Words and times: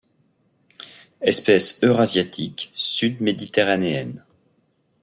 Espèce 1.21 1.77
eurasiatique, 1.83 2.71
subméditerranéenne. 2.73 4.25